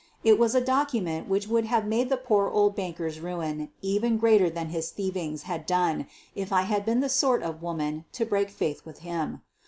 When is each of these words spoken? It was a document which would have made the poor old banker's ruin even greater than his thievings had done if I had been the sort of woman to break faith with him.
It 0.23 0.39
was 0.39 0.55
a 0.55 0.61
document 0.65 1.27
which 1.29 1.47
would 1.47 1.65
have 1.65 1.85
made 1.85 2.09
the 2.09 2.17
poor 2.17 2.49
old 2.49 2.75
banker's 2.75 3.19
ruin 3.19 3.69
even 3.83 4.17
greater 4.17 4.49
than 4.49 4.69
his 4.69 4.89
thievings 4.91 5.43
had 5.43 5.67
done 5.67 6.07
if 6.33 6.51
I 6.51 6.63
had 6.63 6.85
been 6.87 7.01
the 7.01 7.07
sort 7.07 7.43
of 7.43 7.61
woman 7.61 8.05
to 8.13 8.25
break 8.25 8.49
faith 8.49 8.83
with 8.83 9.01
him. 9.05 9.43